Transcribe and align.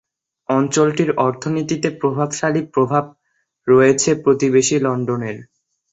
অঞ্চলটির 0.49 1.11
অর্থনীতিতে 1.19 1.89
প্রভাবশালী 1.99 2.61
প্রভাব 2.73 3.03
রয়েছে 3.67 4.09
প্রতিবেশী 4.23 4.75
লন্ডনের। 4.79 5.37